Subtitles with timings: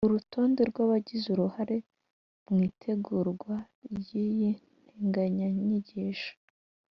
[0.07, 1.77] urutonde rw’abagize uruhare
[2.47, 3.55] mu itegurwa
[3.97, 4.51] ry’iyi
[5.07, 6.33] nteganyanyigisho